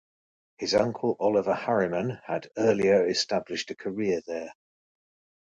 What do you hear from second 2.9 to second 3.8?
established a